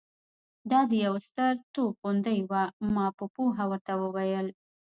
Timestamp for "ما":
2.95-3.07